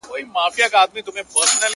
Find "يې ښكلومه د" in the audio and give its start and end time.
0.59-1.07